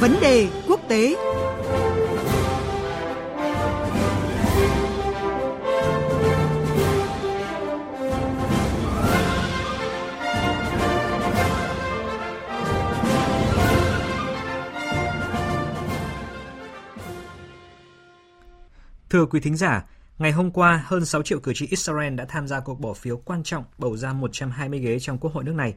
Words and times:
Vấn 0.00 0.16
đề 0.20 0.48
quốc 0.68 0.80
tế 0.88 1.16
Thưa 19.10 19.26
quý 19.26 19.40
thính 19.40 19.56
giả, 19.56 19.84
ngày 20.18 20.32
hôm 20.32 20.50
qua, 20.50 20.84
hơn 20.86 21.04
6 21.04 21.22
triệu 21.22 21.40
cử 21.40 21.52
tri 21.54 21.66
Israel 21.66 22.14
đã 22.14 22.24
tham 22.24 22.48
gia 22.48 22.60
cuộc 22.60 22.80
bỏ 22.80 22.94
phiếu 22.94 23.16
quan 23.16 23.42
trọng 23.42 23.64
bầu 23.78 23.96
ra 23.96 24.12
120 24.12 24.80
ghế 24.80 24.98
trong 24.98 25.18
quốc 25.18 25.32
hội 25.32 25.44
nước 25.44 25.54
này. 25.54 25.74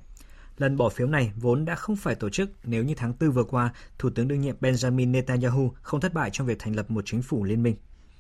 Lần 0.57 0.77
bỏ 0.77 0.89
phiếu 0.89 1.07
này 1.07 1.31
vốn 1.35 1.65
đã 1.65 1.75
không 1.75 1.95
phải 1.95 2.15
tổ 2.15 2.29
chức 2.29 2.49
nếu 2.63 2.83
như 2.83 2.93
tháng 2.97 3.13
4 3.19 3.31
vừa 3.31 3.43
qua, 3.43 3.73
Thủ 3.99 4.09
tướng 4.15 4.27
đương 4.27 4.41
nhiệm 4.41 4.55
Benjamin 4.61 5.11
Netanyahu 5.11 5.71
không 5.81 6.01
thất 6.01 6.13
bại 6.13 6.29
trong 6.33 6.47
việc 6.47 6.59
thành 6.59 6.75
lập 6.75 6.91
một 6.91 7.03
chính 7.05 7.21
phủ 7.21 7.43
liên 7.43 7.63
minh. 7.63 7.75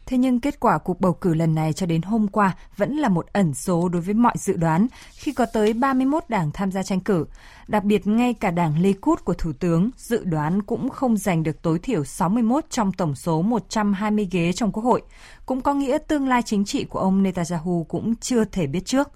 Thế 0.05 0.17
nhưng 0.17 0.39
kết 0.39 0.59
quả 0.59 0.77
cuộc 0.77 1.01
bầu 1.01 1.13
cử 1.13 1.33
lần 1.33 1.55
này 1.55 1.73
cho 1.73 1.85
đến 1.85 2.01
hôm 2.01 2.27
qua 2.27 2.55
vẫn 2.77 2.97
là 2.97 3.09
một 3.09 3.25
ẩn 3.33 3.53
số 3.53 3.89
đối 3.89 4.01
với 4.01 4.13
mọi 4.13 4.33
dự 4.37 4.53
đoán 4.57 4.87
khi 5.15 5.31
có 5.31 5.45
tới 5.45 5.73
31 5.73 6.23
đảng 6.29 6.51
tham 6.51 6.71
gia 6.71 6.83
tranh 6.83 6.99
cử. 6.99 7.25
Đặc 7.67 7.83
biệt 7.83 8.07
ngay 8.07 8.33
cả 8.33 8.51
đảng 8.51 8.81
Likud 8.81 9.19
của 9.19 9.33
Thủ 9.33 9.51
tướng 9.59 9.89
dự 9.97 10.23
đoán 10.23 10.61
cũng 10.61 10.89
không 10.89 11.17
giành 11.17 11.43
được 11.43 11.61
tối 11.61 11.79
thiểu 11.79 12.03
61 12.03 12.65
trong 12.69 12.91
tổng 12.91 13.15
số 13.15 13.41
120 13.41 14.27
ghế 14.31 14.53
trong 14.53 14.71
Quốc 14.71 14.83
hội. 14.83 15.01
Cũng 15.45 15.61
có 15.61 15.73
nghĩa 15.73 15.97
tương 15.97 16.27
lai 16.27 16.41
chính 16.45 16.65
trị 16.65 16.83
của 16.83 16.99
ông 16.99 17.23
Netanyahu 17.23 17.83
cũng 17.89 18.15
chưa 18.15 18.45
thể 18.45 18.67
biết 18.67 18.85
trước. 18.85 19.09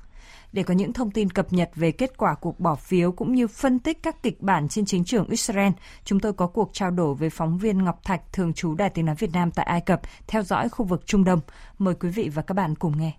Để 0.53 0.63
có 0.63 0.73
những 0.73 0.93
thông 0.93 1.11
tin 1.11 1.29
cập 1.29 1.53
nhật 1.53 1.71
về 1.75 1.91
kết 1.91 2.17
quả 2.17 2.35
cuộc 2.41 2.59
bỏ 2.59 2.75
phiếu 2.75 3.11
cũng 3.11 3.35
như 3.35 3.47
phân 3.47 3.79
tích 3.79 4.03
các 4.03 4.23
kịch 4.23 4.41
bản 4.41 4.67
trên 4.69 4.85
chính 4.85 5.03
trường 5.03 5.27
Israel, 5.27 5.71
chúng 6.03 6.19
tôi 6.19 6.33
có 6.33 6.47
cuộc 6.47 6.69
trao 6.73 6.91
đổi 6.91 7.15
với 7.15 7.29
phóng 7.29 7.57
viên 7.57 7.83
Ngọc 7.83 8.03
Thạch, 8.03 8.33
thường 8.33 8.53
trú 8.53 8.75
Đài 8.75 8.89
Tiếng 8.89 9.05
Nói 9.05 9.15
Việt 9.15 9.31
Nam 9.33 9.51
tại 9.51 9.65
Ai 9.65 9.81
Cập, 9.81 10.01
theo 10.27 10.43
dõi 10.43 10.69
khu 10.69 10.85
vực 10.85 11.07
Trung 11.07 11.23
Đông. 11.23 11.39
Mời 11.77 11.95
quý 11.99 12.09
vị 12.09 12.29
và 12.29 12.41
các 12.41 12.53
bạn 12.53 12.75
cùng 12.75 12.97
nghe. 12.99 13.11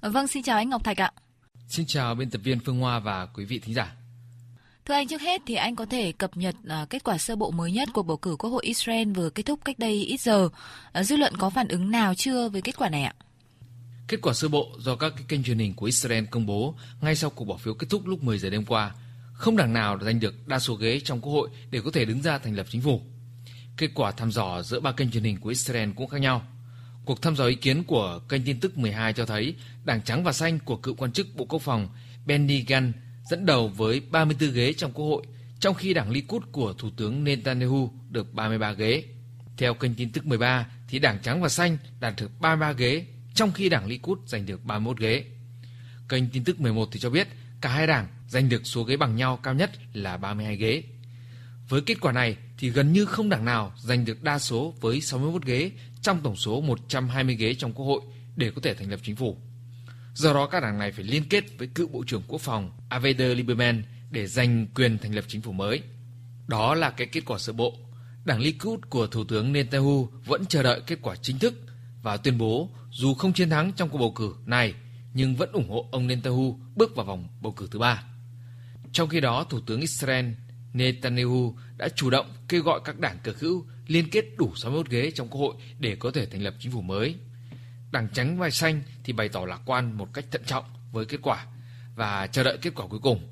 Vâng, 0.00 0.26
xin 0.26 0.42
chào 0.42 0.56
anh 0.56 0.70
Ngọc 0.70 0.84
Thạch 0.84 1.00
ạ. 1.00 1.12
Xin 1.68 1.86
chào 1.86 2.14
biên 2.14 2.30
tập 2.30 2.40
viên 2.44 2.60
Phương 2.60 2.80
Hoa 2.80 2.98
và 2.98 3.26
quý 3.34 3.44
vị 3.44 3.58
thính 3.58 3.74
giả. 3.74 3.96
Thưa 4.84 4.94
anh, 4.94 5.08
trước 5.08 5.20
hết 5.20 5.42
thì 5.46 5.54
anh 5.54 5.76
có 5.76 5.86
thể 5.86 6.12
cập 6.12 6.36
nhật 6.36 6.54
uh, 6.82 6.90
kết 6.90 7.04
quả 7.04 7.18
sơ 7.18 7.36
bộ 7.36 7.50
mới 7.50 7.72
nhất 7.72 7.88
của 7.92 8.02
bầu 8.02 8.16
cử 8.16 8.36
Quốc 8.38 8.50
hội 8.50 8.64
Israel 8.64 9.12
vừa 9.12 9.30
kết 9.30 9.42
thúc 9.42 9.60
cách 9.64 9.78
đây 9.78 9.92
ít 9.92 10.20
giờ. 10.20 10.44
Uh, 10.44 11.06
dư 11.06 11.16
luận 11.16 11.32
có 11.38 11.50
phản 11.50 11.68
ứng 11.68 11.90
nào 11.90 12.14
chưa 12.14 12.48
với 12.48 12.62
kết 12.62 12.76
quả 12.78 12.88
này 12.88 13.02
ạ? 13.02 13.14
Kết 14.08 14.20
quả 14.22 14.34
sơ 14.34 14.48
bộ 14.48 14.76
do 14.78 14.96
các 14.96 15.12
kênh 15.28 15.42
truyền 15.42 15.58
hình 15.58 15.74
của 15.74 15.86
Israel 15.86 16.24
công 16.24 16.46
bố 16.46 16.74
ngay 17.00 17.16
sau 17.16 17.30
cuộc 17.30 17.44
bỏ 17.44 17.56
phiếu 17.56 17.74
kết 17.74 17.86
thúc 17.90 18.06
lúc 18.06 18.22
10 18.22 18.38
giờ 18.38 18.50
đêm 18.50 18.64
qua, 18.64 18.94
không 19.32 19.56
đảng 19.56 19.72
nào 19.72 19.98
giành 20.02 20.20
được 20.20 20.48
đa 20.48 20.58
số 20.58 20.74
ghế 20.74 21.00
trong 21.00 21.20
Quốc 21.20 21.32
hội 21.32 21.48
để 21.70 21.80
có 21.84 21.90
thể 21.90 22.04
đứng 22.04 22.22
ra 22.22 22.38
thành 22.38 22.56
lập 22.56 22.66
chính 22.70 22.80
phủ. 22.80 23.02
Kết 23.76 23.90
quả 23.94 24.10
thăm 24.10 24.32
dò 24.32 24.62
giữa 24.62 24.80
ba 24.80 24.92
kênh 24.92 25.10
truyền 25.10 25.24
hình 25.24 25.40
của 25.40 25.48
Israel 25.48 25.90
cũng 25.96 26.08
khác 26.08 26.20
nhau. 26.20 26.46
Cuộc 27.04 27.22
thăm 27.22 27.36
dò 27.36 27.46
ý 27.46 27.54
kiến 27.54 27.84
của 27.84 28.20
kênh 28.28 28.42
tin 28.44 28.60
tức 28.60 28.78
12 28.78 29.12
cho 29.12 29.26
thấy 29.26 29.54
Đảng 29.84 30.02
Trắng 30.02 30.24
và 30.24 30.32
Xanh 30.32 30.58
của 30.58 30.76
cựu 30.76 30.94
quan 30.94 31.12
chức 31.12 31.26
Bộ 31.36 31.44
Quốc 31.44 31.62
phòng 31.62 31.88
Benny 32.26 32.64
Gantz 32.64 32.92
dẫn 33.30 33.46
đầu 33.46 33.68
với 33.68 34.00
34 34.10 34.50
ghế 34.50 34.72
trong 34.72 34.92
Quốc 34.92 35.04
hội, 35.04 35.26
trong 35.60 35.74
khi 35.74 35.94
Đảng 35.94 36.10
Likud 36.10 36.42
của 36.52 36.72
Thủ 36.72 36.90
tướng 36.96 37.24
Netanyahu 37.24 37.90
được 38.10 38.34
33 38.34 38.72
ghế. 38.72 39.04
Theo 39.56 39.74
kênh 39.74 39.94
tin 39.94 40.12
tức 40.12 40.26
13 40.26 40.66
thì 40.88 40.98
Đảng 40.98 41.18
Trắng 41.22 41.42
và 41.42 41.48
Xanh 41.48 41.78
đạt 42.00 42.14
được 42.20 42.30
33 42.40 42.72
ghế 42.72 43.06
trong 43.36 43.52
khi 43.52 43.68
đảng 43.68 43.86
Likud 43.86 44.18
giành 44.26 44.46
được 44.46 44.64
31 44.64 44.98
ghế. 44.98 45.24
Kênh 46.08 46.28
tin 46.30 46.44
tức 46.44 46.60
11 46.60 46.88
thì 46.92 47.00
cho 47.00 47.10
biết 47.10 47.28
cả 47.60 47.68
hai 47.68 47.86
đảng 47.86 48.08
giành 48.28 48.48
được 48.48 48.66
số 48.66 48.82
ghế 48.82 48.96
bằng 48.96 49.16
nhau 49.16 49.36
cao 49.42 49.54
nhất 49.54 49.70
là 49.92 50.16
32 50.16 50.56
ghế. 50.56 50.82
Với 51.68 51.80
kết 51.80 52.00
quả 52.00 52.12
này 52.12 52.36
thì 52.58 52.70
gần 52.70 52.92
như 52.92 53.04
không 53.04 53.28
đảng 53.28 53.44
nào 53.44 53.72
giành 53.78 54.04
được 54.04 54.22
đa 54.22 54.38
số 54.38 54.74
với 54.80 55.00
61 55.00 55.44
ghế 55.44 55.70
trong 56.02 56.20
tổng 56.22 56.36
số 56.36 56.60
120 56.60 57.34
ghế 57.34 57.54
trong 57.54 57.72
Quốc 57.72 57.86
hội 57.86 58.00
để 58.36 58.50
có 58.50 58.60
thể 58.60 58.74
thành 58.74 58.90
lập 58.90 59.00
chính 59.02 59.16
phủ. 59.16 59.36
Do 60.14 60.32
đó 60.32 60.46
các 60.46 60.60
đảng 60.60 60.78
này 60.78 60.92
phải 60.92 61.04
liên 61.04 61.28
kết 61.28 61.58
với 61.58 61.68
cựu 61.74 61.88
Bộ 61.88 62.04
trưởng 62.06 62.22
Quốc 62.28 62.40
phòng 62.40 62.70
Aveder 62.88 63.36
Lieberman 63.36 63.82
để 64.10 64.26
giành 64.26 64.66
quyền 64.74 64.98
thành 64.98 65.14
lập 65.14 65.24
chính 65.28 65.42
phủ 65.42 65.52
mới. 65.52 65.82
Đó 66.48 66.74
là 66.74 66.90
cái 66.90 67.06
kết 67.06 67.24
quả 67.26 67.38
sơ 67.38 67.52
bộ. 67.52 67.74
Đảng 68.24 68.40
Likud 68.40 68.80
của 68.90 69.06
Thủ 69.06 69.24
tướng 69.24 69.52
Netanyahu 69.52 70.08
vẫn 70.24 70.46
chờ 70.46 70.62
đợi 70.62 70.80
kết 70.86 70.98
quả 71.02 71.16
chính 71.16 71.38
thức 71.38 71.54
và 72.02 72.16
tuyên 72.16 72.38
bố 72.38 72.70
dù 72.96 73.14
không 73.14 73.32
chiến 73.32 73.50
thắng 73.50 73.72
trong 73.72 73.88
cuộc 73.88 73.98
bầu 73.98 74.12
cử 74.12 74.34
này 74.46 74.74
nhưng 75.14 75.36
vẫn 75.36 75.52
ủng 75.52 75.70
hộ 75.70 75.88
ông 75.92 76.06
Netanyahu 76.06 76.60
bước 76.76 76.96
vào 76.96 77.06
vòng 77.06 77.28
bầu 77.40 77.52
cử 77.52 77.68
thứ 77.70 77.78
ba. 77.78 78.02
Trong 78.92 79.08
khi 79.08 79.20
đó, 79.20 79.44
Thủ 79.50 79.60
tướng 79.60 79.80
Israel 79.80 80.26
Netanyahu 80.72 81.56
đã 81.76 81.88
chủ 81.88 82.10
động 82.10 82.26
kêu 82.48 82.62
gọi 82.62 82.80
các 82.84 82.98
đảng 82.98 83.18
cực 83.24 83.40
hữu 83.40 83.64
liên 83.86 84.10
kết 84.10 84.24
đủ 84.36 84.52
61 84.56 84.90
ghế 84.90 85.10
trong 85.10 85.28
Quốc 85.28 85.40
hội 85.40 85.54
để 85.78 85.96
có 85.96 86.10
thể 86.10 86.26
thành 86.26 86.42
lập 86.42 86.54
chính 86.58 86.72
phủ 86.72 86.80
mới. 86.80 87.14
Đảng 87.92 88.08
Trắng 88.14 88.38
và 88.38 88.50
Xanh 88.50 88.82
thì 89.04 89.12
bày 89.12 89.28
tỏ 89.28 89.44
lạc 89.46 89.60
quan 89.66 89.92
một 89.98 90.08
cách 90.14 90.24
thận 90.30 90.42
trọng 90.46 90.64
với 90.92 91.04
kết 91.04 91.18
quả 91.22 91.46
và 91.94 92.26
chờ 92.26 92.42
đợi 92.42 92.58
kết 92.62 92.74
quả 92.74 92.86
cuối 92.86 93.00
cùng. 93.02 93.28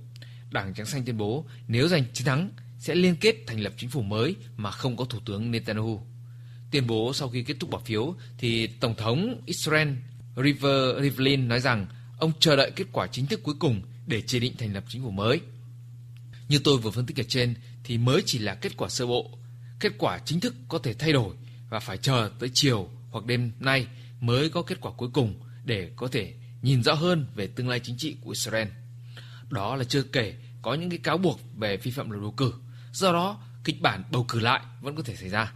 Đảng 0.51 0.75
Trắng 0.75 0.87
Xanh 0.87 1.05
tuyên 1.05 1.19
bố 1.19 1.45
nếu 1.69 1.89
giành 1.89 2.05
chiến 2.13 2.27
thắng 2.27 2.51
sẽ 2.79 2.95
liên 2.95 3.17
kết 3.17 3.37
thành 3.47 3.61
lập 3.61 3.73
chính 3.77 3.91
phủ 3.91 4.03
mới 4.03 4.37
mà 4.57 4.71
không 4.71 4.97
có 4.97 5.05
Thủ 5.05 5.19
tướng 5.27 5.51
Netanyahu. 5.51 6.14
Tuyên 6.75 6.87
bố 6.87 7.13
sau 7.15 7.29
khi 7.29 7.43
kết 7.43 7.57
thúc 7.61 7.71
bỏ 7.71 7.79
phiếu 7.85 8.15
thì 8.39 8.67
Tổng 8.67 8.95
thống 8.95 9.43
Israel 9.47 9.89
River 10.37 11.03
Rivlin 11.03 11.49
nói 11.49 11.61
rằng 11.61 11.87
ông 12.19 12.33
chờ 12.41 12.57
đợi 12.57 12.71
kết 12.77 12.85
quả 12.93 13.07
chính 13.07 13.27
thức 13.27 13.41
cuối 13.43 13.55
cùng 13.59 13.83
để 14.07 14.23
chỉ 14.27 14.41
định 14.41 14.57
thành 14.59 14.75
lập 14.75 14.85
chính 14.89 15.03
phủ 15.03 15.11
mới. 15.11 15.41
Như 16.49 16.59
tôi 16.65 16.79
vừa 16.79 16.91
phân 16.91 17.07
tích 17.07 17.21
ở 17.21 17.23
trên 17.29 17.55
thì 17.85 17.99
mới 17.99 18.23
chỉ 18.27 18.39
là 18.39 18.55
kết 18.55 18.77
quả 18.77 18.89
sơ 18.89 19.07
bộ. 19.07 19.39
Kết 19.81 19.93
quả 19.99 20.19
chính 20.25 20.41
thức 20.41 20.55
có 20.69 20.79
thể 20.79 20.95
thay 20.95 21.13
đổi 21.13 21.35
và 21.71 21.81
phải 21.81 21.97
chờ 21.97 22.31
tới 22.39 22.51
chiều 22.55 22.89
hoặc 23.11 23.27
đêm 23.27 23.53
nay 23.61 23.87
mới 24.21 24.49
có 24.49 24.63
kết 24.63 24.81
quả 24.81 24.93
cuối 24.93 25.09
cùng 25.13 25.35
để 25.65 25.91
có 25.97 26.09
thể 26.09 26.35
nhìn 26.63 26.83
rõ 26.83 26.95
hơn 26.95 27.27
về 27.35 27.47
tương 27.47 27.69
lai 27.69 27.81
chính 27.81 27.97
trị 27.99 28.17
của 28.21 28.31
Israel. 28.31 28.69
Đó 29.51 29.77
là 29.77 29.85
chưa 29.85 30.03
kể 30.03 30.35
có 30.63 30.75
những 30.75 30.91
cái 30.91 30.99
cáo 30.99 31.19
buộc 31.19 31.41
về 31.57 31.77
vi 31.77 31.91
phạm 31.91 32.11
luật 32.11 32.23
bầu 32.23 32.35
cử. 32.37 32.53
Do 32.93 33.13
đó, 33.13 33.41
kịch 33.65 33.81
bản 33.81 34.03
bầu 34.11 34.25
cử 34.29 34.41
lại 34.41 34.61
vẫn 34.81 34.97
có 34.97 35.03
thể 35.03 35.17
xảy 35.17 35.29
ra. 35.29 35.53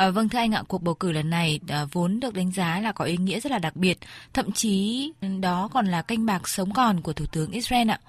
À, 0.00 0.10
vâng 0.10 0.28
thưa 0.28 0.38
anh 0.38 0.52
ạ, 0.52 0.62
cuộc 0.68 0.82
bầu 0.82 0.94
cử 0.94 1.12
lần 1.12 1.30
này 1.30 1.60
à, 1.68 1.84
vốn 1.92 2.20
được 2.20 2.34
đánh 2.34 2.52
giá 2.52 2.80
là 2.80 2.92
có 2.92 3.04
ý 3.04 3.16
nghĩa 3.16 3.40
rất 3.40 3.52
là 3.52 3.58
đặc 3.58 3.76
biệt, 3.76 3.98
thậm 4.32 4.52
chí 4.52 5.12
đó 5.40 5.68
còn 5.72 5.86
là 5.86 6.02
canh 6.02 6.26
bạc 6.26 6.48
sống 6.48 6.72
còn 6.72 7.00
của 7.00 7.12
Thủ 7.12 7.26
tướng 7.32 7.50
Israel 7.50 7.90
ạ. 7.90 8.00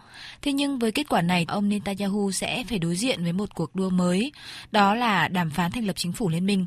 Thế 0.42 0.54
nhưng 0.54 0.80
với 0.80 0.92
kết 0.92 1.10
quả 1.10 1.22
này, 1.22 1.46
ông 1.48 1.70
Netanyahu 1.70 2.32
sẽ 2.32 2.64
phải 2.70 2.80
đối 2.80 2.96
diện 2.96 3.24
với 3.24 3.34
một 3.34 3.56
cuộc 3.56 3.76
đua 3.76 3.90
mới, 3.90 4.32
đó 4.72 4.96
là 4.96 5.28
đàm 5.28 5.50
phán 5.50 5.72
thành 5.72 5.86
lập 5.86 5.94
chính 5.96 6.14
phủ 6.14 6.30
liên 6.30 6.46
minh. 6.46 6.66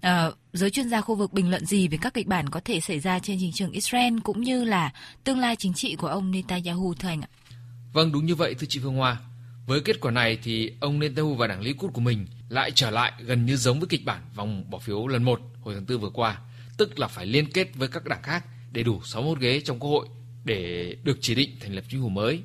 À, 0.00 0.30
giới 0.52 0.70
chuyên 0.70 0.88
gia 0.88 1.00
khu 1.00 1.14
vực 1.14 1.32
bình 1.32 1.50
luận 1.50 1.66
gì 1.66 1.88
về 1.88 1.98
các 2.00 2.14
kịch 2.14 2.26
bản 2.26 2.48
có 2.48 2.60
thể 2.64 2.80
xảy 2.80 3.00
ra 3.00 3.18
trên 3.18 3.36
chính 3.40 3.52
trường 3.52 3.70
Israel 3.70 4.18
cũng 4.24 4.40
như 4.40 4.64
là 4.64 4.92
tương 5.24 5.38
lai 5.38 5.56
chính 5.56 5.74
trị 5.74 5.96
của 5.96 6.08
ông 6.08 6.30
Netanyahu 6.30 6.94
thưa 6.94 7.08
anh 7.08 7.20
ạ? 7.20 7.28
Vâng, 7.92 8.12
đúng 8.12 8.26
như 8.26 8.34
vậy 8.34 8.54
thưa 8.54 8.66
chị 8.70 8.80
Phương 8.82 8.96
Hoa. 8.96 9.16
Với 9.70 9.80
kết 9.80 10.00
quả 10.00 10.10
này 10.10 10.38
thì 10.42 10.72
ông 10.80 10.98
Netanyahu 10.98 11.34
và 11.34 11.46
đảng 11.46 11.60
Likud 11.60 11.92
của 11.92 12.00
mình 12.00 12.26
lại 12.48 12.70
trở 12.70 12.90
lại 12.90 13.12
gần 13.20 13.46
như 13.46 13.56
giống 13.56 13.80
với 13.80 13.88
kịch 13.88 14.04
bản 14.04 14.22
vòng 14.34 14.70
bỏ 14.70 14.78
phiếu 14.78 15.06
lần 15.06 15.22
1 15.22 15.40
hồi 15.60 15.74
tháng 15.74 15.86
4 15.88 15.98
vừa 15.98 16.10
qua, 16.10 16.40
tức 16.76 16.98
là 16.98 17.08
phải 17.08 17.26
liên 17.26 17.52
kết 17.52 17.74
với 17.74 17.88
các 17.88 18.04
đảng 18.04 18.22
khác 18.22 18.44
để 18.72 18.82
đủ 18.82 19.00
61 19.04 19.40
ghế 19.40 19.60
trong 19.60 19.78
Quốc 19.78 19.90
hội 19.90 20.08
để 20.44 20.96
được 21.04 21.18
chỉ 21.20 21.34
định 21.34 21.50
thành 21.60 21.74
lập 21.74 21.84
chính 21.88 22.02
phủ 22.02 22.08
mới. 22.08 22.42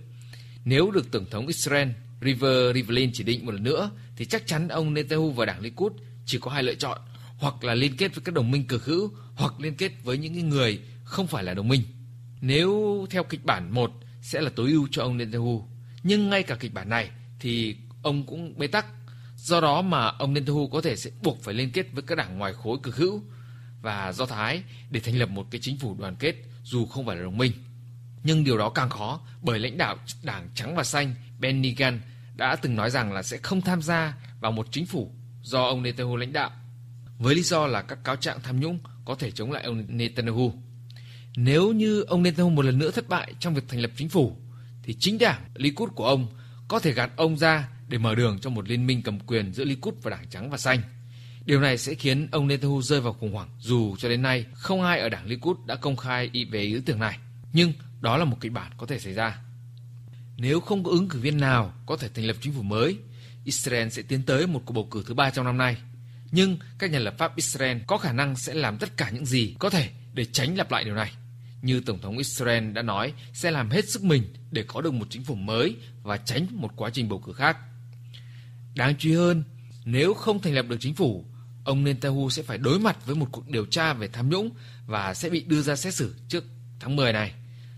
Nếu 0.66 0.92
được 0.92 1.12
Tổng 1.12 1.26
thống 1.32 1.48
Israel 1.48 1.90
River 2.22 2.76
Rivlin 2.76 3.10
chỉ 3.14 3.24
định 3.24 3.46
một 3.46 3.52
lần 3.52 3.64
nữa 3.64 3.92
thì 4.18 4.26
chắc 4.26 4.48
chắn 4.48 4.68
ông 4.68 4.94
Netanyahu 4.94 5.32
và 5.32 5.46
đảng 5.46 5.62
Likud 5.62 5.94
chỉ 6.26 6.38
có 6.42 6.52
hai 6.52 6.64
lựa 6.64 6.76
chọn 6.76 7.00
hoặc 7.38 7.64
là 7.64 7.76
liên 7.76 7.98
kết 7.98 8.16
với 8.16 8.24
các 8.26 8.36
đồng 8.36 8.52
minh 8.52 8.68
cực 8.68 8.86
hữu 8.86 9.12
hoặc 9.36 9.60
liên 9.60 9.76
kết 9.76 9.92
với 10.04 10.18
những 10.18 10.50
người 10.50 10.80
không 11.04 11.28
phải 11.28 11.44
là 11.44 11.54
đồng 11.54 11.68
minh. 11.68 11.82
Nếu 12.42 13.06
theo 13.10 13.24
kịch 13.24 13.46
bản 13.46 13.74
1 13.74 13.92
sẽ 14.22 14.42
là 14.42 14.50
tối 14.56 14.72
ưu 14.72 14.88
cho 14.92 15.04
ông 15.04 15.18
Netanyahu, 15.18 15.68
nhưng 16.06 16.30
ngay 16.30 16.44
cả 16.44 16.56
kịch 16.56 16.74
bản 16.74 16.90
này 16.90 17.10
thì 17.40 17.76
ông 18.02 18.26
cũng 18.26 18.58
bế 18.58 18.68
tắc 18.68 18.86
Do 19.38 19.62
đó 19.62 19.82
mà 19.82 20.08
ông 20.08 20.34
Netanyahu 20.34 20.68
có 20.68 20.82
thể 20.82 20.96
sẽ 20.96 21.10
buộc 21.22 21.44
phải 21.44 21.54
liên 21.54 21.72
kết 21.72 21.86
với 21.94 22.04
các 22.08 22.16
đảng 22.16 22.38
ngoài 22.38 22.54
khối 22.54 22.78
cực 22.84 22.96
hữu 22.96 23.22
và 23.82 24.14
Do 24.14 24.26
Thái 24.26 24.64
để 24.90 25.00
thành 25.00 25.20
lập 25.20 25.30
một 25.30 25.48
cái 25.52 25.62
chính 25.62 25.78
phủ 25.78 25.96
đoàn 26.00 26.16
kết, 26.16 26.36
dù 26.64 26.86
không 26.86 27.06
phải 27.06 27.16
là 27.16 27.24
đồng 27.24 27.38
minh. 27.38 27.52
Nhưng 28.24 28.44
điều 28.44 28.58
đó 28.58 28.70
càng 28.70 28.90
khó 28.90 29.20
bởi 29.42 29.60
lãnh 29.60 29.78
đạo 29.78 29.98
đảng 30.24 30.50
trắng 30.56 30.76
và 30.76 30.84
xanh 30.84 31.16
Benny 31.40 31.76
Gantz 31.76 32.00
đã 32.36 32.56
từng 32.56 32.76
nói 32.76 32.90
rằng 32.90 33.14
là 33.14 33.24
sẽ 33.24 33.38
không 33.38 33.62
tham 33.62 33.82
gia 33.82 34.18
vào 34.40 34.52
một 34.52 34.68
chính 34.72 34.86
phủ 34.86 35.12
do 35.42 35.64
ông 35.64 35.84
Netanyahu 35.84 36.16
lãnh 36.16 36.34
đạo, 36.34 36.52
với 37.20 37.36
lý 37.36 37.42
do 37.42 37.68
là 37.68 37.82
các 37.82 38.04
cáo 38.04 38.16
trạng 38.16 38.42
tham 38.44 38.60
nhũng 38.60 38.80
có 39.06 39.16
thể 39.16 39.32
chống 39.32 39.52
lại 39.52 39.64
ông 39.64 39.86
Netanyahu. 39.88 40.54
Nếu 41.36 41.74
như 41.74 42.02
ông 42.02 42.24
Netanyahu 42.24 42.50
một 42.50 42.66
lần 42.66 42.80
nữa 42.80 42.92
thất 42.92 43.10
bại 43.10 43.34
trong 43.40 43.54
việc 43.54 43.64
thành 43.68 43.80
lập 43.80 43.92
chính 43.96 44.10
phủ 44.10 44.38
thì 44.86 44.94
chính 45.00 45.18
đảng 45.18 45.42
Likud 45.56 45.90
của 45.96 46.06
ông 46.06 46.28
có 46.68 46.80
thể 46.80 46.92
gạt 46.92 47.12
ông 47.16 47.38
ra 47.38 47.70
để 47.88 47.98
mở 47.98 48.16
đường 48.16 48.40
cho 48.40 48.50
một 48.50 48.70
liên 48.70 48.88
minh 48.88 49.02
cầm 49.02 49.20
quyền 49.20 49.54
giữa 49.54 49.64
Likud 49.64 49.94
và 50.02 50.12
Đảng 50.12 50.26
Trắng 50.30 50.50
và 50.50 50.58
Xanh. 50.58 50.82
Điều 51.46 51.60
này 51.60 51.78
sẽ 51.78 51.94
khiến 51.94 52.28
ông 52.32 52.48
Netanyahu 52.48 52.82
rơi 52.82 53.02
vào 53.02 53.14
khủng 53.14 53.34
hoảng 53.34 53.50
dù 53.60 53.96
cho 53.96 54.10
đến 54.10 54.22
nay 54.22 54.46
không 54.54 54.82
ai 54.82 55.00
ở 55.00 55.10
đảng 55.10 55.26
Likud 55.26 55.58
đã 55.66 55.76
công 55.76 55.96
khai 55.96 56.30
ý 56.34 56.46
về 56.46 56.62
ý 56.62 56.82
tưởng 56.86 57.00
này. 57.00 57.18
Nhưng 57.54 57.74
đó 58.02 58.18
là 58.18 58.26
một 58.26 58.38
kịch 58.42 58.52
bản 58.52 58.72
có 58.78 58.86
thể 58.86 59.00
xảy 59.00 59.14
ra. 59.14 59.40
Nếu 60.38 60.60
không 60.60 60.84
có 60.84 60.92
ứng 60.92 61.10
cử 61.10 61.20
viên 61.20 61.38
nào 61.38 61.74
có 61.86 61.98
thể 61.98 62.10
thành 62.14 62.26
lập 62.26 62.36
chính 62.42 62.54
phủ 62.54 62.62
mới, 62.62 62.98
Israel 63.44 63.90
sẽ 63.90 64.02
tiến 64.02 64.24
tới 64.24 64.48
một 64.48 64.62
cuộc 64.66 64.74
bầu 64.74 64.88
cử 64.92 65.04
thứ 65.08 65.14
ba 65.14 65.30
trong 65.30 65.46
năm 65.46 65.58
nay. 65.58 65.78
Nhưng 66.32 66.58
các 66.80 66.92
nhà 66.92 67.00
lập 67.00 67.16
pháp 67.18 67.36
Israel 67.36 67.78
có 67.88 67.98
khả 67.98 68.14
năng 68.14 68.36
sẽ 68.36 68.54
làm 68.54 68.78
tất 68.78 68.98
cả 68.98 69.10
những 69.10 69.26
gì 69.26 69.56
có 69.60 69.70
thể 69.70 69.90
để 70.14 70.26
tránh 70.26 70.58
lặp 70.58 70.72
lại 70.72 70.84
điều 70.84 70.96
này. 70.96 71.12
Như 71.62 71.80
Tổng 71.80 72.00
thống 72.02 72.18
Israel 72.18 72.72
đã 72.72 72.82
nói 72.82 73.14
sẽ 73.34 73.52
làm 73.52 73.70
hết 73.70 73.90
sức 73.90 74.04
mình 74.04 74.24
để 74.52 74.64
có 74.68 74.82
được 74.82 74.94
một 74.94 75.08
chính 75.10 75.24
phủ 75.24 75.36
mới 75.36 75.76
và 76.04 76.18
tránh 76.18 76.48
một 76.52 76.72
quá 76.76 76.90
trình 76.94 77.10
bầu 77.10 77.20
cử 77.20 77.34
khác. 77.34 77.58
Đáng 78.76 78.96
chú 78.98 79.10
ý 79.10 79.16
hơn, 79.16 79.44
nếu 79.86 80.14
không 80.14 80.42
thành 80.42 80.54
lập 80.54 80.66
được 80.70 80.78
chính 80.80 80.96
phủ, 80.96 81.26
ông 81.64 81.84
Netanyahu 81.84 82.30
sẽ 82.30 82.44
phải 82.44 82.58
đối 82.58 82.80
mặt 82.80 83.06
với 83.06 83.16
một 83.16 83.28
cuộc 83.32 83.50
điều 83.50 83.66
tra 83.66 83.94
về 83.94 84.08
tham 84.08 84.30
nhũng 84.30 84.50
và 84.88 85.14
sẽ 85.14 85.30
bị 85.30 85.44
đưa 85.48 85.62
ra 85.62 85.76
xét 85.76 85.94
xử 85.94 86.16
trước 86.28 86.44
tháng 86.80 86.96
10 86.96 87.14
này. 87.14 87.34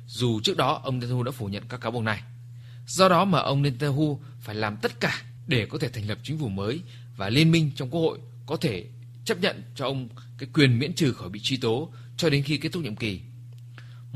Dù 0.07 0.39
trước 0.39 0.57
đó 0.57 0.81
ông 0.83 1.00
Netanyahu 1.00 1.24
đã 1.24 1.31
phủ 1.31 1.47
nhận 1.47 1.63
các 1.69 1.81
cáo 1.81 1.91
buộc 1.91 2.03
này. 2.03 2.21
Do 2.88 3.09
đó 3.09 3.25
mà 3.25 3.39
ông 3.39 3.62
Netanyahu 3.62 4.21
phải 4.39 4.56
làm 4.56 4.77
tất 4.77 5.00
cả 5.00 5.21
để 5.47 5.65
có 5.65 5.77
thể 5.77 5.89
thành 5.89 6.07
lập 6.07 6.18
chính 6.24 6.39
phủ 6.39 6.50
mới 6.50 6.81
và 7.18 7.29
liên 7.29 7.51
minh 7.51 7.71
trong 7.75 7.89
quốc 7.89 8.01
hội 8.01 8.19
có 8.45 8.57
thể 8.57 8.85
chấp 9.25 9.41
nhận 9.41 9.63
cho 9.75 9.85
ông 9.85 10.09
cái 10.38 10.50
quyền 10.53 10.79
miễn 10.79 10.94
trừ 10.94 11.13
khỏi 11.13 11.29
bị 11.29 11.39
truy 11.39 11.57
tố 11.57 11.91
cho 12.18 12.29
đến 12.29 12.44
khi 12.44 12.57
kết 12.57 12.71
thúc 12.71 12.83
nhiệm 12.83 12.95
kỳ. 12.95 13.21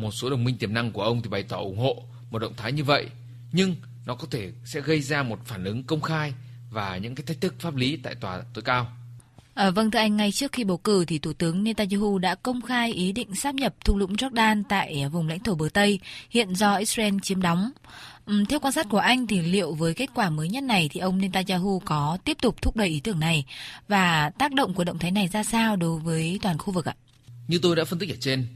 Một 0.01 0.11
số 0.11 0.29
đồng 0.29 0.43
minh 0.43 0.57
tiềm 0.57 0.73
năng 0.73 0.91
của 0.91 1.03
ông 1.03 1.21
thì 1.21 1.29
bày 1.29 1.43
tỏ 1.43 1.57
ủng 1.57 1.77
hộ 1.77 2.03
một 2.31 2.39
động 2.39 2.53
thái 2.57 2.71
như 2.71 2.83
vậy, 2.83 3.05
nhưng 3.51 3.75
nó 4.05 4.15
có 4.15 4.27
thể 4.31 4.51
sẽ 4.65 4.81
gây 4.81 5.01
ra 5.01 5.23
một 5.23 5.39
phản 5.45 5.63
ứng 5.63 5.83
công 5.83 6.01
khai 6.01 6.33
và 6.71 6.97
những 6.97 7.15
cái 7.15 7.25
thách 7.25 7.41
thức 7.41 7.55
pháp 7.59 7.75
lý 7.75 7.97
tại 8.03 8.15
tòa 8.15 8.41
tối 8.53 8.61
cao. 8.61 8.87
À, 9.53 9.69
vâng 9.69 9.91
thưa 9.91 9.99
anh, 9.99 10.17
ngay 10.17 10.31
trước 10.31 10.51
khi 10.51 10.63
bầu 10.63 10.77
cử 10.77 11.05
thì 11.05 11.19
Thủ 11.19 11.33
tướng 11.33 11.63
Netanyahu 11.63 12.17
đã 12.17 12.35
công 12.35 12.61
khai 12.61 12.93
ý 12.93 13.11
định 13.11 13.35
sáp 13.35 13.55
nhập 13.55 13.75
thung 13.85 13.97
lũng 13.97 14.13
Jordan 14.13 14.63
tại 14.69 15.07
vùng 15.11 15.27
lãnh 15.27 15.39
thổ 15.39 15.55
bờ 15.55 15.69
Tây, 15.73 15.99
hiện 16.29 16.55
do 16.55 16.75
Israel 16.75 17.13
chiếm 17.23 17.41
đóng. 17.41 17.71
Ừ, 18.25 18.43
theo 18.49 18.59
quan 18.59 18.73
sát 18.73 18.87
của 18.89 18.97
anh 18.97 19.27
thì 19.27 19.41
liệu 19.41 19.73
với 19.73 19.93
kết 19.93 20.09
quả 20.15 20.29
mới 20.29 20.49
nhất 20.49 20.63
này 20.63 20.89
thì 20.91 20.99
ông 20.99 21.17
Netanyahu 21.17 21.81
có 21.85 22.17
tiếp 22.25 22.37
tục 22.41 22.61
thúc 22.61 22.75
đẩy 22.75 22.87
ý 22.87 22.99
tưởng 22.99 23.19
này 23.19 23.45
và 23.87 24.29
tác 24.29 24.53
động 24.53 24.73
của 24.73 24.83
động 24.83 24.99
thái 24.99 25.11
này 25.11 25.27
ra 25.27 25.43
sao 25.43 25.75
đối 25.75 25.99
với 25.99 26.39
toàn 26.41 26.57
khu 26.57 26.73
vực 26.73 26.85
ạ? 26.85 26.95
Như 27.47 27.59
tôi 27.61 27.75
đã 27.75 27.85
phân 27.85 27.99
tích 27.99 28.09
ở 28.09 28.15
trên, 28.19 28.47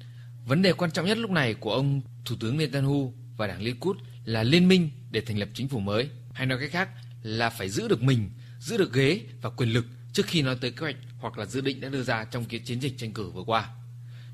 vấn 0.45 0.61
đề 0.61 0.73
quan 0.73 0.91
trọng 0.91 1.05
nhất 1.05 1.17
lúc 1.17 1.31
này 1.31 1.53
của 1.53 1.73
ông 1.73 2.01
Thủ 2.25 2.35
tướng 2.39 2.57
Netanyahu 2.57 3.13
và 3.37 3.47
đảng 3.47 3.61
Likud 3.61 3.97
là 4.25 4.43
liên 4.43 4.67
minh 4.67 4.89
để 5.11 5.21
thành 5.21 5.39
lập 5.39 5.49
chính 5.53 5.67
phủ 5.67 5.79
mới. 5.79 6.09
Hay 6.33 6.45
nói 6.45 6.57
cách 6.61 6.71
khác 6.71 6.89
là 7.23 7.49
phải 7.49 7.69
giữ 7.69 7.87
được 7.87 8.03
mình, 8.03 8.29
giữ 8.59 8.77
được 8.77 8.93
ghế 8.93 9.21
và 9.41 9.49
quyền 9.49 9.69
lực 9.69 9.85
trước 10.13 10.25
khi 10.25 10.41
nói 10.41 10.57
tới 10.61 10.71
kế 10.71 10.79
hoạch 10.79 10.95
hoặc 11.17 11.37
là 11.37 11.45
dự 11.45 11.61
định 11.61 11.81
đã 11.81 11.89
đưa 11.89 12.03
ra 12.03 12.23
trong 12.23 12.45
cái 12.45 12.59
chiến 12.59 12.79
dịch 12.79 12.97
tranh 12.97 13.13
cử 13.13 13.29
vừa 13.29 13.43
qua. 13.43 13.69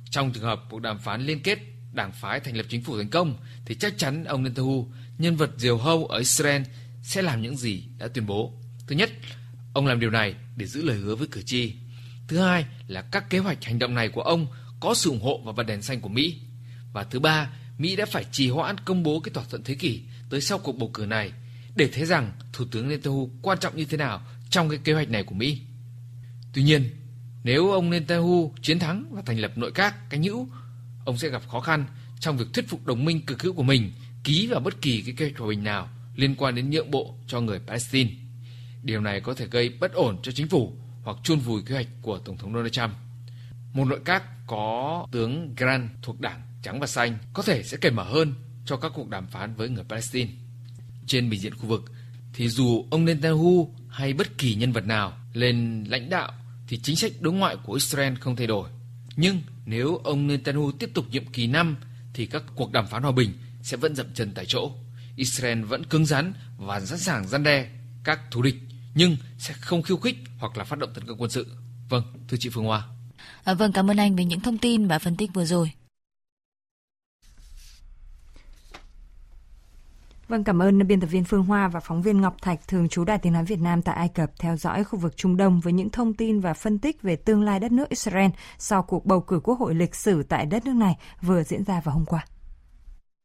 Trong 0.10 0.32
trường 0.32 0.44
hợp 0.44 0.64
cuộc 0.70 0.80
đàm 0.80 1.00
phán 1.00 1.22
liên 1.22 1.40
kết 1.40 1.60
đảng 1.94 2.12
phái 2.12 2.40
thành 2.40 2.58
lập 2.58 2.66
chính 2.70 2.84
phủ 2.84 2.98
thành 2.98 3.10
công 3.10 3.38
thì 3.66 3.76
chắc 3.76 3.98
chắn 3.98 4.24
ông 4.24 4.44
Netanyahu, 4.44 4.92
nhân 5.18 5.36
vật 5.36 5.52
diều 5.58 5.78
hâu 5.78 6.06
ở 6.06 6.18
Israel 6.18 6.62
sẽ 7.02 7.22
làm 7.22 7.42
những 7.42 7.58
gì 7.58 7.84
đã 7.98 8.08
tuyên 8.08 8.26
bố. 8.26 8.54
Thứ 8.88 8.96
nhất, 8.96 9.10
ông 9.74 9.88
làm 9.88 10.00
điều 10.00 10.10
này 10.10 10.36
để 10.56 10.66
giữ 10.66 10.82
lời 10.84 10.98
hứa 10.98 11.16
với 11.16 11.28
cử 11.28 11.42
tri. 11.42 11.74
Thứ 12.28 12.38
hai 12.38 12.66
là 12.88 13.02
các 13.02 13.30
kế 13.30 13.40
hoạch 13.40 13.64
hành 13.64 13.80
động 13.80 13.96
này 13.96 14.10
của 14.10 14.22
ông 14.22 14.48
có 14.82 14.94
sự 14.94 15.10
ủng 15.10 15.22
hộ 15.22 15.42
và 15.44 15.52
bật 15.52 15.64
đèn 15.64 15.82
xanh 15.82 16.02
của 16.02 16.10
Mỹ. 16.10 16.40
Và 16.94 17.04
thứ 17.04 17.20
ba, 17.20 17.50
Mỹ 17.78 17.96
đã 17.96 18.06
phải 18.06 18.26
trì 18.32 18.50
hoãn 18.50 18.76
công 18.78 19.04
bố 19.04 19.20
cái 19.20 19.34
thỏa 19.34 19.44
thuận 19.50 19.64
thế 19.64 19.76
kỷ 19.76 20.02
tới 20.30 20.42
sau 20.42 20.58
cuộc 20.58 20.78
bầu 20.78 20.90
cử 20.94 21.06
này 21.06 21.32
để 21.76 21.90
thấy 21.94 22.06
rằng 22.06 22.32
Thủ 22.54 22.66
tướng 22.72 22.90
Netanyahu 22.90 23.30
quan 23.42 23.60
trọng 23.60 23.78
như 23.78 23.86
thế 23.86 23.98
nào 23.98 24.22
trong 24.50 24.70
cái 24.70 24.80
kế 24.84 24.94
hoạch 24.94 25.10
này 25.10 25.24
của 25.24 25.36
Mỹ. 25.36 25.62
Tuy 26.54 26.64
nhiên, 26.64 26.90
nếu 27.44 27.72
ông 27.72 27.90
Netanyahu 27.90 28.54
chiến 28.62 28.80
thắng 28.80 29.06
và 29.12 29.22
thành 29.26 29.40
lập 29.40 29.52
nội 29.56 29.72
các 29.72 30.10
cánh 30.10 30.24
hữu, 30.24 30.48
ông 31.06 31.18
sẽ 31.18 31.30
gặp 31.30 31.48
khó 31.48 31.60
khăn 31.60 31.86
trong 32.20 32.38
việc 32.38 32.46
thuyết 32.54 32.70
phục 32.70 32.86
đồng 32.86 33.06
minh 33.06 33.26
cực 33.26 33.44
hữu 33.44 33.54
của 33.54 33.64
mình 33.64 33.92
ký 34.24 34.48
vào 34.48 34.60
bất 34.60 34.82
kỳ 34.82 35.02
cái 35.02 35.16
kế 35.18 35.26
hoạch 35.26 35.38
hòa 35.38 35.48
bình 35.50 35.64
nào 35.64 35.90
liên 36.16 36.36
quan 36.36 36.56
đến 36.56 36.70
nhượng 36.70 36.92
bộ 36.92 37.16
cho 37.28 37.42
người 37.42 37.60
Palestine. 37.68 38.12
Điều 38.84 39.02
này 39.02 39.22
có 39.22 39.34
thể 39.34 39.48
gây 39.52 39.70
bất 39.70 39.94
ổn 39.94 40.18
cho 40.24 40.32
chính 40.32 40.48
phủ 40.48 40.74
hoặc 41.04 41.18
chôn 41.24 41.40
vùi 41.40 41.62
kế 41.62 41.74
hoạch 41.74 41.88
của 42.02 42.18
Tổng 42.18 42.38
thống 42.38 42.54
Donald 42.54 42.72
Trump. 42.72 42.92
Một 43.74 43.86
nội 43.86 44.00
các 44.06 44.24
có 44.48 45.08
tướng 45.12 45.56
Grant 45.56 45.90
thuộc 46.02 46.22
đảng 46.22 46.42
trắng 46.64 46.80
và 46.80 46.88
xanh 46.88 47.18
có 47.34 47.44
thể 47.44 47.64
sẽ 47.64 47.78
cởi 47.78 47.92
mở 47.92 48.04
hơn 48.04 48.34
cho 48.66 48.78
các 48.78 48.92
cuộc 48.96 49.10
đàm 49.10 49.28
phán 49.28 49.56
với 49.56 49.70
người 49.70 49.84
Palestine. 49.84 50.32
Trên 51.06 51.30
bình 51.30 51.40
diện 51.40 51.56
khu 51.56 51.66
vực, 51.66 51.92
thì 52.34 52.50
dù 52.50 52.86
ông 52.92 53.06
Netanyahu 53.06 53.76
hay 53.90 54.14
bất 54.14 54.38
kỳ 54.38 54.56
nhân 54.56 54.72
vật 54.72 54.86
nào 54.86 55.14
lên 55.34 55.84
lãnh 55.88 56.10
đạo 56.10 56.32
thì 56.68 56.78
chính 56.78 56.96
sách 56.96 57.12
đối 57.20 57.34
ngoại 57.34 57.56
của 57.64 57.74
Israel 57.74 58.16
không 58.16 58.36
thay 58.36 58.48
đổi. 58.48 58.70
Nhưng 59.16 59.42
nếu 59.66 59.98
ông 59.98 60.28
Netanyahu 60.28 60.72
tiếp 60.72 60.90
tục 60.94 61.06
nhiệm 61.12 61.26
kỳ 61.26 61.48
5 61.48 61.76
thì 62.14 62.26
các 62.26 62.44
cuộc 62.56 62.72
đàm 62.72 62.88
phán 62.88 63.04
hòa 63.04 63.12
bình 63.12 63.34
sẽ 63.62 63.78
vẫn 63.78 63.96
dậm 63.96 64.08
chân 64.14 64.32
tại 64.36 64.46
chỗ. 64.46 64.72
Israel 65.16 65.64
vẫn 65.64 65.86
cứng 65.86 66.06
rắn 66.06 66.34
và 66.58 66.80
sẵn 66.80 67.00
sàng 67.00 67.28
gian 67.28 67.44
đe 67.44 67.70
các 68.04 68.32
thù 68.32 68.42
địch 68.42 68.56
nhưng 68.96 69.18
sẽ 69.38 69.54
không 69.54 69.82
khiêu 69.82 69.98
khích 69.98 70.18
hoặc 70.38 70.58
là 70.58 70.64
phát 70.64 70.80
động 70.80 70.94
tấn 70.94 71.06
công 71.08 71.22
quân 71.22 71.30
sự. 71.30 71.48
Vâng, 71.90 72.04
thưa 72.28 72.38
chị 72.40 72.50
Phương 72.50 72.66
Hoa. 72.66 72.88
À, 73.44 73.54
vâng, 73.54 73.72
cảm 73.72 73.90
ơn 73.90 73.98
anh 73.98 74.16
về 74.16 74.26
những 74.26 74.40
thông 74.40 74.58
tin 74.58 74.88
và 74.88 75.00
phân 75.00 75.16
tích 75.16 75.34
vừa 75.34 75.46
rồi. 75.46 75.72
Vâng, 80.28 80.44
cảm 80.44 80.62
ơn 80.62 80.88
biên 80.88 81.00
tập 81.00 81.08
viên 81.08 81.24
Phương 81.24 81.44
Hoa 81.44 81.68
và 81.68 81.80
phóng 81.80 82.02
viên 82.02 82.22
Ngọc 82.22 82.36
Thạch 82.42 82.68
thường 82.68 82.90
trú 82.90 83.04
Đài 83.04 83.18
Tiếng 83.18 83.34
Nói 83.34 83.44
Việt 83.46 83.60
Nam 83.60 83.82
tại 83.82 83.96
Ai 83.96 84.10
Cập 84.10 84.32
theo 84.40 84.58
dõi 84.58 84.84
khu 84.84 85.00
vực 85.00 85.18
Trung 85.18 85.38
Đông 85.38 85.60
với 85.60 85.74
những 85.74 85.90
thông 85.90 86.14
tin 86.14 86.40
và 86.40 86.54
phân 86.54 86.80
tích 86.80 87.02
về 87.02 87.16
tương 87.16 87.44
lai 87.44 87.60
đất 87.60 87.72
nước 87.72 87.90
Israel 87.90 88.30
sau 88.58 88.84
cuộc 88.84 89.06
bầu 89.06 89.22
cử 89.22 89.40
quốc 89.44 89.60
hội 89.60 89.76
lịch 89.76 89.96
sử 89.96 90.24
tại 90.24 90.46
đất 90.46 90.66
nước 90.66 90.76
này 90.76 90.98
vừa 91.22 91.44
diễn 91.44 91.64
ra 91.64 91.82
vào 91.84 91.96
hôm 91.96 92.06
qua. 92.06 92.26